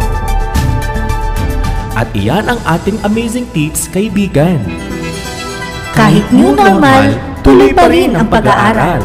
At 1.98 2.06
iyan 2.14 2.46
ang 2.46 2.60
ating 2.62 3.02
amazing 3.02 3.50
tips, 3.50 3.90
kaibigan. 3.90 4.62
Kahit 5.90 6.22
new 6.30 6.54
normal, 6.54 7.18
tuloy 7.42 7.74
pa 7.74 7.90
rin 7.90 8.14
ang 8.14 8.30
pag-aaral. 8.30 9.02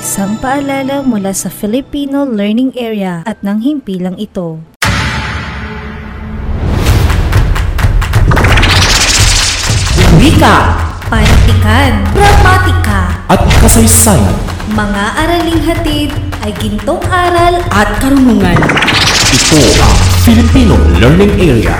Isang 0.00 0.40
paalala 0.40 1.04
mula 1.04 1.36
sa 1.36 1.52
Filipino 1.52 2.24
Learning 2.24 2.72
Area 2.78 3.20
at 3.28 3.42
ng 3.44 3.60
himpilang 3.60 4.16
ito. 4.16 4.62
Wika, 10.16 10.56
Panitikan, 11.12 12.00
gramatika, 12.16 13.12
At 13.28 13.44
kasaysayan, 13.60 14.34
mga 14.72 15.04
araling 15.20 15.60
hatid 15.68 16.23
ay 16.44 16.52
gintong 16.60 17.00
aral 17.08 17.56
at 17.72 17.88
karunungan. 18.04 18.52
ito 19.32 19.60
ang 19.80 19.96
Filipino 20.28 20.76
Learning 21.00 21.32
Area. 21.40 21.72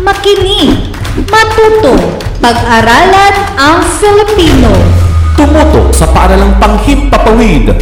makinig, 0.00 0.88
matuto, 1.28 2.00
pag-aralan 2.40 3.36
ang 3.60 3.84
Filipino. 4.00 4.72
Tumutok 5.36 5.92
sa 5.92 6.08
paaralang 6.16 6.56
panghimpapawid. 6.56 7.76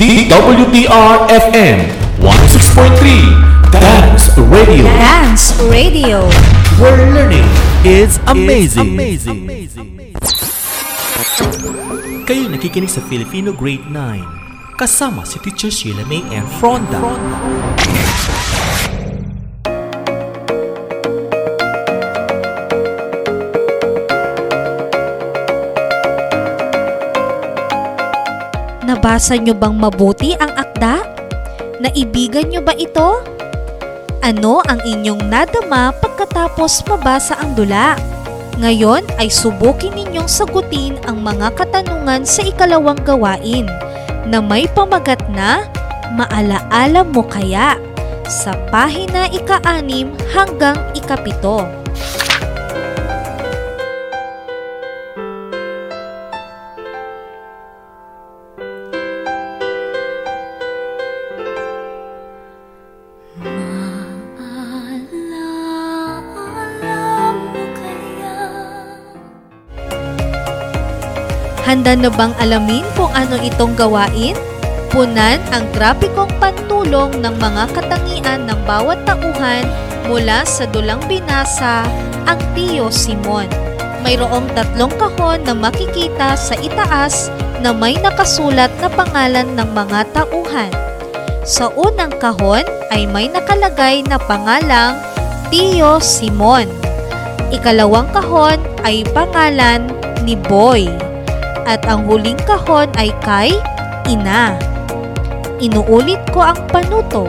DWTR-FM 0.00 1.78
106.3 2.24 3.68
Dance 3.68 4.32
Radio. 4.48 4.88
Dance 4.96 5.60
Radio. 5.68 6.24
Where 6.80 7.04
learning 7.04 7.44
is 7.84 8.16
amazing. 8.24 8.96
Kayo 12.30 12.46
nakikinig 12.46 12.86
sa 12.86 13.02
Filipino 13.10 13.50
Grade 13.50 13.90
9. 13.90 14.78
Kasama 14.78 15.26
si 15.26 15.42
Teacher 15.42 15.66
Sheila 15.66 16.06
May 16.06 16.22
and 16.30 16.46
Fronda. 16.62 17.02
Nabasa 28.86 29.34
nyo 29.34 29.58
bang 29.58 29.74
mabuti 29.74 30.38
ang 30.38 30.54
akda? 30.54 31.02
Naibigan 31.82 32.46
nyo 32.46 32.62
ba 32.62 32.78
ito? 32.78 33.26
Ano 34.22 34.62
ang 34.70 34.78
inyong 34.86 35.26
nadama 35.26 35.90
pagkatapos 35.98 36.86
mabasa 36.86 37.34
ang 37.42 37.58
dula? 37.58 37.98
Ngayon 38.60 39.08
ay 39.16 39.32
subukin 39.32 39.96
ninyong 39.96 40.28
sagutin 40.28 41.00
ang 41.08 41.24
mga 41.24 41.56
katanungan 41.56 42.28
sa 42.28 42.44
ikalawang 42.44 43.00
gawain 43.08 43.64
na 44.28 44.44
may 44.44 44.68
pamagat 44.76 45.20
na 45.32 45.64
Maalaala 46.10 47.06
mo 47.06 47.22
kaya? 47.24 47.78
sa 48.30 48.54
pahina 48.70 49.26
ika-anim 49.34 50.14
hanggang 50.30 50.78
ikapito. 50.94 51.79
Handa 71.70 71.94
na 71.94 72.10
bang 72.10 72.34
alamin 72.42 72.82
kung 72.98 73.14
ano 73.14 73.38
itong 73.38 73.78
gawain? 73.78 74.34
Punan 74.90 75.38
ang 75.54 75.70
grapikong 75.70 76.26
pantulong 76.42 77.14
ng 77.22 77.30
mga 77.38 77.70
katangian 77.70 78.42
ng 78.50 78.58
bawat 78.66 79.06
tauhan 79.06 79.62
mula 80.10 80.42
sa 80.42 80.66
dulang 80.66 80.98
binasa 81.06 81.86
ang 82.26 82.42
Tio 82.58 82.90
Simon. 82.90 83.46
Mayroong 84.02 84.50
tatlong 84.58 84.90
kahon 84.98 85.46
na 85.46 85.54
makikita 85.54 86.34
sa 86.34 86.58
itaas 86.58 87.30
na 87.62 87.70
may 87.70 87.94
nakasulat 88.02 88.74
na 88.82 88.90
pangalan 88.90 89.54
ng 89.54 89.70
mga 89.70 90.10
tauhan. 90.10 90.74
Sa 91.46 91.70
unang 91.78 92.18
kahon 92.18 92.66
ay 92.90 93.06
may 93.06 93.30
nakalagay 93.30 94.02
na 94.10 94.18
pangalang 94.18 94.98
Tio 95.54 96.02
Simon. 96.02 96.66
Ikalawang 97.54 98.10
kahon 98.10 98.58
ay 98.82 99.06
pangalan 99.14 99.86
ni 100.26 100.34
Boy. 100.34 101.09
At 101.68 101.84
ang 101.88 102.08
huling 102.08 102.38
kahon 102.44 102.88
ay 102.96 103.10
kay 103.24 103.50
Ina. 104.08 104.56
Inuulit 105.60 106.20
ko 106.32 106.50
ang 106.50 106.60
panuto. 106.72 107.28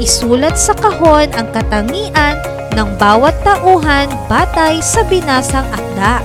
Isulat 0.00 0.56
sa 0.56 0.72
kahon 0.72 1.28
ang 1.36 1.48
katangian 1.52 2.40
ng 2.72 2.88
bawat 2.96 3.36
tauhan 3.44 4.08
batay 4.26 4.80
sa 4.80 5.04
binasang 5.04 5.66
akda. 5.68 6.24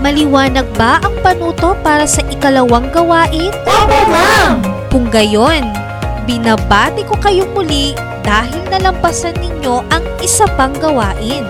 Maliwanag 0.00 0.68
ba 0.76 1.00
ang 1.04 1.12
panuto 1.20 1.76
para 1.84 2.08
sa 2.08 2.24
ikalawang 2.28 2.88
gawain? 2.88 3.52
Opo, 3.68 4.00
ma'am! 4.08 4.64
Kung 4.88 5.12
gayon, 5.12 5.64
binabati 6.24 7.04
ko 7.04 7.16
kayong 7.20 7.52
muli 7.52 7.92
dahil 8.24 8.60
nalampasan 8.72 9.36
ninyo 9.36 9.84
ang 9.92 10.04
isa 10.24 10.48
pang 10.56 10.72
gawain. 10.76 11.44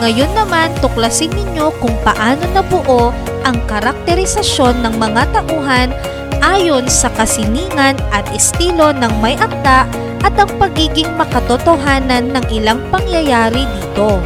Ngayon 0.00 0.32
naman, 0.32 0.72
tuklasin 0.80 1.28
ninyo 1.28 1.76
kung 1.76 1.92
paano 2.00 2.40
nabuo 2.56 3.12
ang 3.44 3.60
karakterisasyon 3.68 4.80
ng 4.80 4.96
mga 4.96 5.28
tauhan 5.36 5.92
ayon 6.40 6.88
sa 6.88 7.12
kasiningan 7.12 8.00
at 8.08 8.24
estilo 8.32 8.96
ng 8.96 9.12
may 9.20 9.36
akda 9.36 9.84
at 10.24 10.34
ang 10.40 10.48
pagiging 10.56 11.08
makatotohanan 11.20 12.32
ng 12.32 12.44
ilang 12.48 12.80
pangyayari 12.88 13.68
dito. 13.76 14.24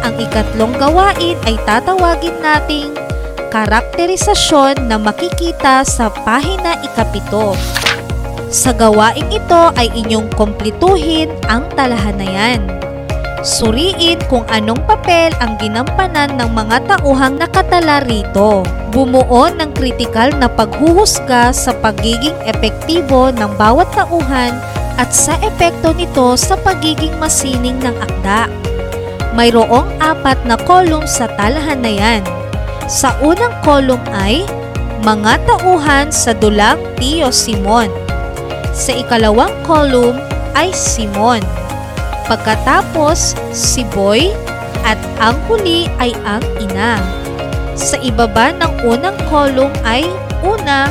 Ang 0.00 0.16
ikatlong 0.24 0.72
gawain 0.80 1.36
ay 1.44 1.60
tatawagin 1.68 2.40
nating 2.40 2.96
karakterisasyon 3.52 4.88
na 4.88 4.96
makikita 4.96 5.84
sa 5.84 6.08
pahina 6.08 6.80
ikapito. 6.80 7.52
Sa 8.48 8.72
gawaing 8.72 9.36
ito 9.36 9.68
ay 9.76 9.92
inyong 9.92 10.32
komplituhin 10.32 11.28
ang 11.44 11.68
talahanayan. 11.76 12.85
Suriin 13.44 14.16
kung 14.32 14.48
anong 14.48 14.80
papel 14.88 15.28
ang 15.44 15.60
ginampanan 15.60 16.40
ng 16.40 16.50
mga 16.56 16.76
tauhang 16.88 17.36
nakatala 17.36 18.00
rito. 18.08 18.64
Bumuo 18.94 19.52
ng 19.52 19.76
kritikal 19.76 20.32
na 20.40 20.48
paghuhusga 20.48 21.52
sa 21.52 21.76
pagiging 21.84 22.36
epektibo 22.48 23.28
ng 23.28 23.50
bawat 23.60 23.92
tauhan 23.92 24.56
at 24.96 25.12
sa 25.12 25.36
epekto 25.44 25.92
nito 25.92 26.32
sa 26.40 26.56
pagiging 26.56 27.12
masining 27.20 27.76
ng 27.76 27.96
akda. 28.00 28.48
Mayroong 29.36 30.00
apat 30.00 30.40
na 30.48 30.56
kolum 30.56 31.04
sa 31.04 31.28
talahanayan. 31.36 32.24
Sa 32.88 33.12
unang 33.20 33.52
kolum 33.60 34.00
ay 34.16 34.48
mga 35.04 35.44
tauhan 35.44 36.08
sa 36.08 36.32
dulang 36.32 36.80
Tio 36.96 37.28
Simon. 37.28 37.92
Sa 38.72 38.96
ikalawang 38.96 39.52
kolum 39.68 40.16
ay 40.56 40.72
Simon. 40.72 41.65
Pagkatapos, 42.26 43.38
si 43.54 43.86
Boy 43.94 44.34
at 44.82 44.98
ang 45.22 45.38
huli 45.46 45.86
ay 46.02 46.10
ang 46.26 46.42
ina. 46.58 46.98
Sa 47.78 47.94
ibaba 48.02 48.50
ng 48.50 48.82
unang 48.82 49.14
kolong 49.30 49.70
ay 49.86 50.02
una, 50.42 50.90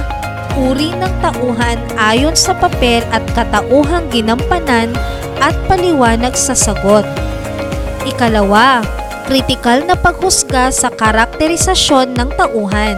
uri 0.55 0.95
ng 0.95 1.13
tauhan 1.19 1.75
ayon 1.99 2.31
sa 2.39 2.55
papel 2.55 3.03
at 3.11 3.23
katauhang 3.35 4.07
ginampanan 4.07 4.95
at 5.43 5.55
paliwanag 5.67 6.39
sa 6.39 6.55
sagot. 6.55 7.03
Ikalawa, 8.07 8.79
kritikal 9.27 9.83
na 9.83 9.99
paghusga 9.99 10.71
sa 10.71 10.87
karakterisasyon 10.87 12.15
ng 12.15 12.29
tauhan. 12.39 12.95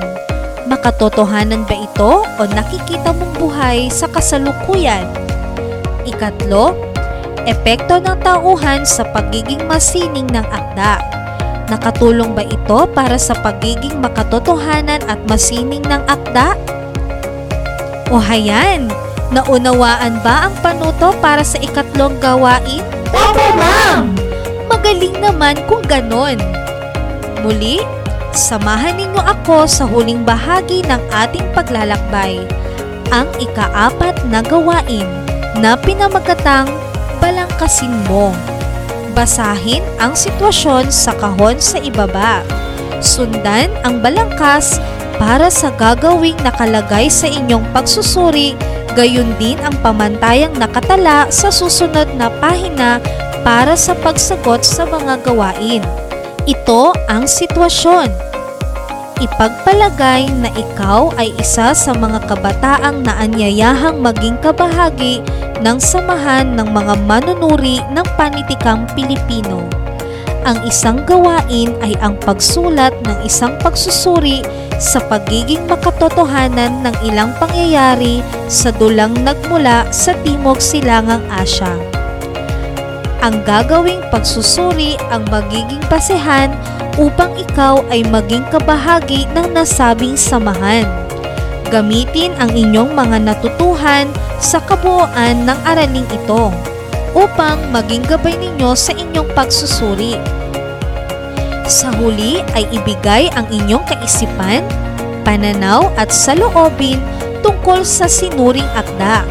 Makatotohanan 0.70 1.66
ba 1.66 1.74
ito 1.74 2.22
o 2.22 2.42
nakikita 2.46 3.16
mong 3.16 3.34
buhay 3.40 3.88
sa 3.90 4.06
kasalukuyan? 4.12 5.08
Ikatlo, 6.04 6.76
epekto 7.48 8.04
ng 8.04 8.20
tauhan 8.20 8.84
sa 8.84 9.08
pagiging 9.16 9.64
masining 9.66 10.28
ng 10.28 10.44
akda. 10.52 11.00
Nakatulong 11.72 12.36
ba 12.36 12.44
ito 12.44 12.80
para 12.92 13.16
sa 13.16 13.36
pagiging 13.40 14.04
makatotohanan 14.04 15.04
at 15.08 15.20
masining 15.28 15.84
ng 15.84 16.04
akda? 16.08 16.56
O 18.12 18.20
hayan, 18.20 18.88
naunawaan 19.32 20.20
ba 20.24 20.48
ang 20.48 20.56
panuto 20.64 21.12
para 21.20 21.44
sa 21.44 21.60
ikatlong 21.60 22.16
gawain? 22.24 22.84
Opo, 23.12 23.48
ma'am! 23.56 24.16
Magaling 24.68 25.20
naman 25.20 25.60
kung 25.68 25.84
ganon. 25.84 26.40
Muli, 27.44 27.84
samahan 28.32 28.96
ninyo 28.96 29.20
ako 29.24 29.68
sa 29.68 29.84
huling 29.84 30.24
bahagi 30.24 30.84
ng 30.88 31.02
ating 31.12 31.44
paglalakbay, 31.52 32.44
ang 33.12 33.28
ikaapat 33.40 34.16
na 34.28 34.40
gawain 34.44 35.08
na 35.60 35.76
pinamagatang 35.76 36.68
balangkasin 37.20 37.94
mo. 38.10 38.34
Basahin 39.18 39.82
ang 39.98 40.14
sitwasyon 40.14 40.94
sa 40.94 41.14
kahon 41.18 41.58
sa 41.58 41.82
ibaba. 41.82 42.46
Sundan 43.02 43.74
ang 43.82 44.02
balangkas 44.02 44.78
para 45.18 45.50
sa 45.50 45.74
gagawing 45.74 46.38
nakalagay 46.46 47.10
sa 47.10 47.26
inyong 47.26 47.66
pagsusuri, 47.74 48.54
gayon 48.94 49.34
din 49.42 49.58
ang 49.66 49.74
pamantayang 49.82 50.54
nakatala 50.58 51.30
sa 51.34 51.50
susunod 51.50 52.10
na 52.18 52.30
pahina 52.38 53.02
para 53.42 53.74
sa 53.74 53.98
pagsagot 53.98 54.62
sa 54.62 54.86
mga 54.86 55.22
gawain. 55.26 55.82
Ito 56.46 56.94
ang 57.10 57.26
sitwasyon. 57.26 58.27
Ipagpalagay 59.18 60.30
na 60.30 60.54
ikaw 60.54 61.10
ay 61.18 61.34
isa 61.42 61.74
sa 61.74 61.90
mga 61.90 62.30
kabataang 62.30 63.02
naanyayahang 63.02 63.98
maging 63.98 64.38
kabahagi 64.46 65.26
ng 65.66 65.78
samahan 65.82 66.54
ng 66.54 66.70
mga 66.70 66.94
manunuri 67.10 67.82
ng 67.98 68.06
panitikang 68.14 68.86
Pilipino. 68.94 69.66
Ang 70.46 70.62
isang 70.70 71.02
gawain 71.02 71.74
ay 71.82 71.98
ang 71.98 72.14
pagsulat 72.22 72.94
ng 73.10 73.26
isang 73.26 73.58
pagsusuri 73.58 74.46
sa 74.78 75.02
pagiging 75.10 75.66
makatotohanan 75.66 76.86
ng 76.86 76.96
ilang 77.10 77.34
pangyayari 77.42 78.22
sa 78.46 78.70
dulang 78.70 79.18
nagmula 79.26 79.90
sa 79.90 80.14
Timog 80.22 80.62
Silangang 80.62 81.26
Asya. 81.34 81.97
Ang 83.26 83.42
gagawing 83.44 84.02
pagsusuri 84.14 84.96
ang 85.10 85.26
magiging 85.34 85.82
basehan 85.90 86.54
upang 87.02 87.34
ikaw 87.38 87.82
ay 87.90 88.06
maging 88.06 88.46
kabahagi 88.54 89.26
ng 89.34 89.54
nasabing 89.54 90.14
samahan. 90.18 90.86
Gamitin 91.68 92.32
ang 92.40 92.54
inyong 92.54 92.96
mga 92.96 93.18
natutuhan 93.28 94.08
sa 94.40 94.62
kabuuan 94.64 95.44
ng 95.44 95.60
araling 95.68 96.08
ito 96.14 96.54
upang 97.18 97.60
maging 97.74 98.06
gabay 98.06 98.38
ninyo 98.38 98.72
sa 98.78 98.94
inyong 98.94 99.28
pagsusuri. 99.34 100.16
Sa 101.68 101.92
huli 102.00 102.40
ay 102.56 102.64
ibigay 102.72 103.28
ang 103.36 103.50
inyong 103.52 103.84
kaisipan, 103.84 104.64
pananaw 105.28 105.92
at 106.00 106.16
saloobin 106.16 107.02
tungkol 107.44 107.84
sa 107.84 108.08
sinuring 108.08 108.68
akda. 108.72 109.28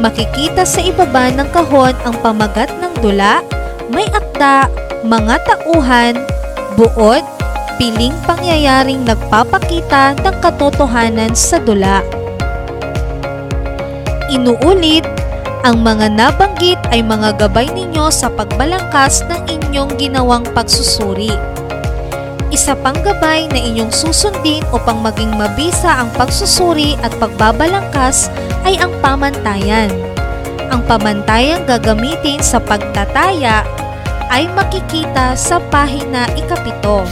Makikita 0.00 0.64
sa 0.64 0.80
ibaba 0.80 1.28
ng 1.28 1.52
kahon 1.52 1.92
ang 2.08 2.16
pamagat 2.24 2.72
ng 2.80 3.04
dula, 3.04 3.44
may 3.92 4.08
akda, 4.08 4.64
mga 5.04 5.36
tauhan, 5.44 6.16
buod, 6.72 7.20
piling 7.76 8.16
pangyayaring 8.24 9.04
nagpapakita 9.04 10.16
ng 10.24 10.36
katotohanan 10.40 11.36
sa 11.36 11.60
dula. 11.60 12.00
Inuulit, 14.32 15.04
ang 15.68 15.84
mga 15.84 16.16
nabanggit 16.16 16.80
ay 16.88 17.04
mga 17.04 17.36
gabay 17.36 17.68
ninyo 17.68 18.08
sa 18.08 18.32
pagbalangkas 18.32 19.28
ng 19.28 19.52
inyong 19.52 19.92
ginawang 20.00 20.48
pagsusuri. 20.56 21.59
Isa 22.60 22.76
pang 22.76 23.00
gabay 23.00 23.48
na 23.48 23.56
inyong 23.56 23.88
susundin 23.88 24.60
upang 24.68 25.00
maging 25.00 25.32
mabisa 25.32 25.96
ang 25.96 26.12
pagsusuri 26.12 26.92
at 27.00 27.08
pagbabalangkas 27.16 28.28
ay 28.68 28.76
ang 28.76 28.92
pamantayan. 29.00 29.88
Ang 30.68 30.84
pamantayang 30.84 31.64
gagamitin 31.64 32.44
sa 32.44 32.60
pagtataya 32.60 33.64
ay 34.28 34.44
makikita 34.52 35.32
sa 35.40 35.56
pahina 35.72 36.28
ikapito. 36.36 37.08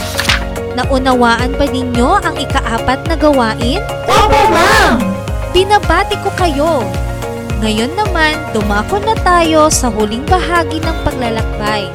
Naunawaan 0.77 1.57
ba 1.57 1.65
ninyo 1.65 2.21
ang 2.21 2.37
ikaapat 2.37 3.09
na 3.09 3.17
gawain? 3.17 3.81
Opo, 4.05 4.53
ma'am! 4.53 5.01
Binabati 5.49 6.13
ko 6.21 6.29
kayo! 6.37 6.85
Ngayon 7.65 7.97
naman, 7.97 8.37
dumako 8.53 9.01
na 9.01 9.17
tayo 9.25 9.65
sa 9.73 9.89
huling 9.89 10.29
bahagi 10.29 10.77
ng 10.77 10.97
paglalakbay, 11.01 11.89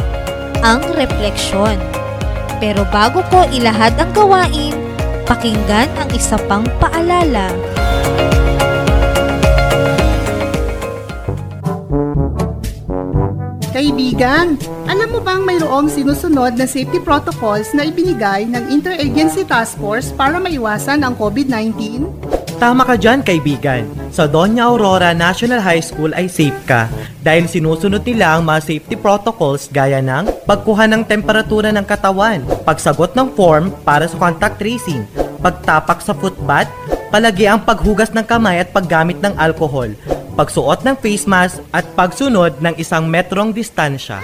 ang 0.66 0.82
refleksyon. 0.98 1.78
Pero 2.64 2.80
bago 2.88 3.20
ko 3.28 3.44
ilahad 3.52 3.92
ang 4.00 4.08
gawain, 4.16 4.72
pakinggan 5.28 5.84
ang 6.00 6.08
isa 6.16 6.40
pang 6.48 6.64
paalala. 6.80 7.52
Kaibigan, 13.68 14.56
alam 14.88 15.12
mo 15.12 15.20
bang 15.20 15.44
mayroong 15.44 15.92
sinusunod 15.92 16.56
na 16.56 16.64
safety 16.64 17.04
protocols 17.04 17.68
na 17.76 17.84
ibinigay 17.84 18.48
ng 18.48 18.72
Interagency 18.72 19.44
Task 19.44 19.76
Force 19.76 20.08
para 20.08 20.40
maiwasan 20.40 21.04
ang 21.04 21.20
COVID-19? 21.20 22.08
Tama 22.56 22.88
ka 22.88 22.96
dyan, 22.96 23.20
kaibigan. 23.20 23.84
Sa 24.14 24.30
Doña 24.30 24.70
Aurora 24.70 25.10
National 25.10 25.58
High 25.58 25.82
School 25.82 26.14
ay 26.14 26.30
safe 26.30 26.54
ka 26.70 26.86
dahil 27.18 27.50
sinusunod 27.50 27.98
nila 28.06 28.38
ang 28.38 28.46
mga 28.46 28.62
safety 28.62 28.94
protocols 28.94 29.66
gaya 29.66 29.98
ng 29.98 30.46
pagkuha 30.46 30.86
ng 30.86 31.02
temperatura 31.02 31.74
ng 31.74 31.82
katawan, 31.82 32.46
pagsagot 32.62 33.10
ng 33.18 33.34
form 33.34 33.74
para 33.82 34.06
sa 34.06 34.14
contact 34.14 34.62
tracing, 34.62 35.02
pagtapak 35.42 35.98
sa 35.98 36.14
footbath, 36.14 36.70
palagi 37.10 37.50
ang 37.50 37.66
paghugas 37.66 38.14
ng 38.14 38.22
kamay 38.22 38.62
at 38.62 38.70
paggamit 38.70 39.18
ng 39.18 39.34
alcohol, 39.34 39.90
pagsuot 40.38 40.86
ng 40.86 40.94
face 41.02 41.26
mask 41.26 41.58
at 41.74 41.82
pagsunod 41.98 42.62
ng 42.62 42.78
isang 42.78 43.10
metrong 43.10 43.50
distansya. 43.50 44.22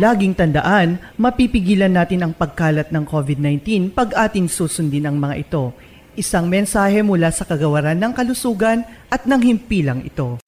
Laging 0.00 0.32
tandaan, 0.32 0.96
mapipigilan 1.20 1.92
natin 1.92 2.24
ang 2.24 2.32
pagkalat 2.32 2.88
ng 2.88 3.04
COVID-19 3.04 3.92
pag 3.92 4.16
ating 4.16 4.48
susundin 4.48 5.04
ang 5.04 5.20
mga 5.20 5.44
ito. 5.44 5.92
Isang 6.14 6.46
mensahe 6.46 7.02
mula 7.02 7.34
sa 7.34 7.42
kagawaran 7.42 7.98
ng 7.98 8.14
kalusugan 8.14 8.86
at 9.10 9.26
ng 9.26 9.42
himpilang 9.42 9.98
ito. 10.06 10.38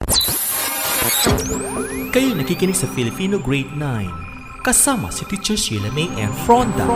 Kayo 2.15 2.39
nakikinig 2.39 2.79
sa 2.79 2.87
Filipino 2.95 3.43
Grade 3.43 3.75
9. 3.75 4.63
Kasama 4.63 5.11
si 5.11 5.27
Teacher 5.27 5.59
Sheila 5.59 5.91
May 5.91 6.07
and 6.23 6.31
Fronda. 6.47 6.87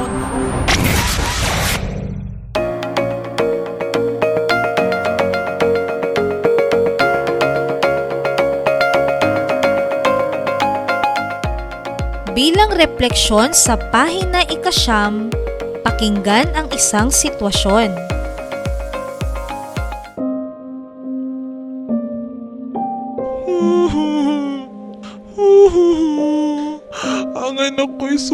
Bilang 12.30 12.70
refleksyon 12.78 13.50
sa 13.50 13.74
pahina 13.90 14.46
ikasyam, 14.46 15.34
pakinggan 15.82 16.54
ang 16.54 16.70
isang 16.70 17.10
sitwasyon. 17.10 18.09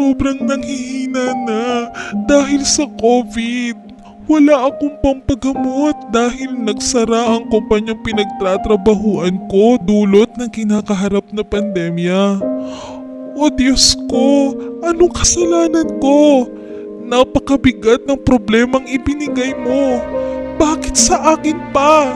Sobrang 0.06 0.38
nanghihina 0.46 1.34
na 1.42 1.90
dahil 2.30 2.62
sa 2.62 2.86
COVID. 2.86 3.98
Wala 4.30 4.70
akong 4.70 4.94
pampagamot 5.02 5.94
dahil 6.14 6.54
nagsara 6.54 7.34
ang 7.34 7.50
kumpanyang 7.50 7.98
pinagtatrabahuan 8.06 9.34
ko 9.50 9.78
dulot 9.82 10.30
ng 10.38 10.50
kinakaharap 10.50 11.26
na 11.34 11.42
pandemya. 11.42 12.38
O 13.34 13.50
Diyos 13.50 13.98
ko, 14.06 14.54
anong 14.86 15.14
kasalanan 15.14 15.98
ko? 15.98 16.46
Napakabigat 17.06 18.06
ng 18.06 18.18
problemang 18.22 18.86
ibinigay 18.86 19.54
mo. 19.62 20.02
Bakit 20.58 20.94
sa 20.94 21.34
akin 21.34 21.58
pa? 21.70 22.14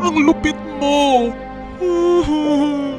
Ang 0.00 0.28
lupit 0.28 0.56
mo. 0.80 1.28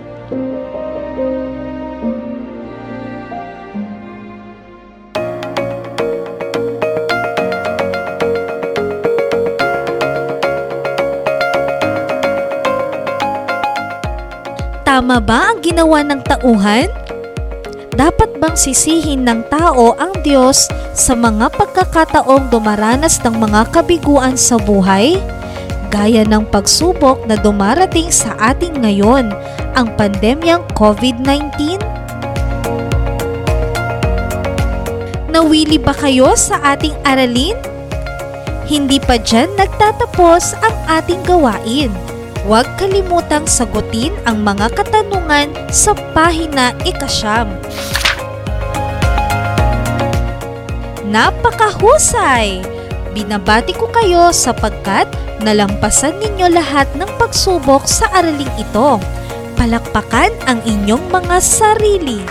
Tama 14.95 15.19
ba 15.19 15.51
ang 15.51 15.59
ginawa 15.59 16.07
ng 16.07 16.23
tauhan? 16.23 16.87
Dapat 17.99 18.39
bang 18.39 18.55
sisihin 18.55 19.27
ng 19.27 19.43
tao 19.51 19.91
ang 19.99 20.15
Diyos 20.23 20.71
sa 20.95 21.11
mga 21.11 21.51
pagkakataong 21.51 22.47
dumaranas 22.47 23.19
ng 23.19 23.35
mga 23.35 23.75
kabiguan 23.75 24.39
sa 24.39 24.55
buhay? 24.55 25.19
Gaya 25.91 26.23
ng 26.23 26.47
pagsubok 26.47 27.27
na 27.27 27.35
dumarating 27.35 28.07
sa 28.07 28.39
ating 28.39 28.87
ngayon, 28.87 29.35
ang 29.75 29.91
pandemyang 29.99 30.63
COVID-19? 30.79 31.75
Nawili 35.27 35.75
ba 35.75 35.91
kayo 35.91 36.39
sa 36.39 36.71
ating 36.71 36.95
aralin? 37.03 37.59
Hindi 38.63 39.03
pa 39.03 39.19
dyan 39.19 39.59
nagtatapos 39.59 40.55
ang 40.63 40.75
ating 40.87 41.19
gawain. 41.27 42.14
Huwag 42.45 42.77
kalimutang 42.77 43.49
sagutin 43.49 44.13
ang 44.29 44.45
mga 44.45 44.69
katanungan 44.77 45.49
sa 45.73 45.97
pahina 46.13 46.77
ikasyam. 46.85 47.49
Napakahusay! 51.09 52.61
Binabati 53.17 53.73
ko 53.73 53.89
kayo 53.89 54.29
sapagkat 54.29 55.09
nalampasan 55.41 56.21
ninyo 56.21 56.53
lahat 56.53 56.85
ng 56.93 57.09
pagsubok 57.17 57.89
sa 57.89 58.13
araling 58.13 58.53
ito. 58.61 59.01
Palakpakan 59.57 60.29
ang 60.45 60.61
inyong 60.69 61.01
mga 61.09 61.41
sarili. 61.41 62.21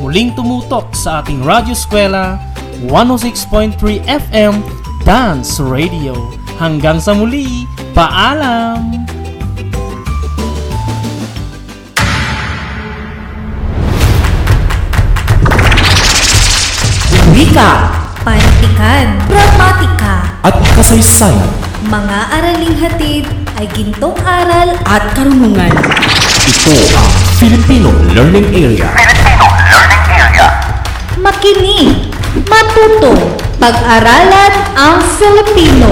Muling 0.00 0.32
tumutok 0.32 0.96
sa 0.96 1.20
ating 1.20 1.44
Radyo 1.44 1.76
Eskwela, 1.76 2.40
106.3 2.88 3.76
FM, 4.08 4.64
Dance 5.04 5.60
Radio. 5.60 6.16
Hanggang 6.56 6.96
sa 6.96 7.12
muli, 7.12 7.68
paalam! 7.92 9.04
Wika, 17.36 17.92
Pantikan, 18.24 19.20
Pragmatika, 19.28 20.40
At 20.40 20.56
kasaysayan, 20.72 21.44
mga 21.92 22.18
araling 22.32 22.76
hatid 22.80 23.35
ay 23.56 23.64
gintong 23.72 24.12
aral 24.20 24.76
at 24.84 25.16
karunungan. 25.16 25.72
ito 26.44 26.76
ang 26.92 27.08
Filipino 27.40 27.88
Learning 28.12 28.52
Area. 28.52 28.92
makinig, 31.16 32.12
matuto, 32.44 33.16
pag-aralan 33.56 34.52
ang 34.76 35.00
Filipino. 35.16 35.88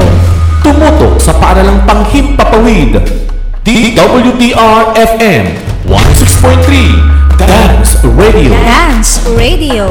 Tumutok 0.61 1.16
sa 1.16 1.33
paaralang 1.40 1.88
panghimpapawid. 1.88 3.00
DWDR-FM 3.64 5.44
106.3 5.88 7.40
Dance 7.40 7.96
Radio. 8.05 8.53
Dance 8.53 9.24
Radio. 9.40 9.88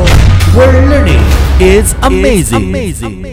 Where 0.53 0.77
learning 0.85 1.25
is 1.57 1.97
amazing. 2.05 2.69
Dance 2.69 3.32